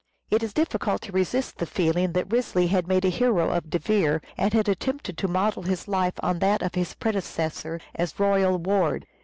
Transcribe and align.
It 0.31 0.41
is 0.41 0.51
difficult 0.55 1.03
to 1.03 1.11
resist 1.11 1.59
the 1.59 1.67
feeling 1.67 2.13
that 2.13 2.25
Wriothesley 2.33 2.65
had 2.69 2.87
made 2.87 3.05
a 3.05 3.09
hero 3.09 3.51
of 3.51 3.69
De 3.69 3.77
Vere, 3.77 4.19
and 4.35 4.51
had 4.51 4.67
attempted 4.67 5.15
to 5.19 5.27
model 5.27 5.61
his 5.61 5.87
life 5.87 6.15
on 6.23 6.39
that 6.39 6.63
of 6.63 6.73
his 6.73 6.95
predecessor 6.95 7.79
as 7.93 8.19
royal 8.19 8.57
ward. 8.57 9.05